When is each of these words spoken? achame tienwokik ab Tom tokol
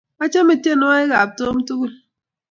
achame 0.23 0.53
tienwokik 0.63 1.13
ab 1.21 1.29
Tom 1.39 1.57
tokol 1.67 1.91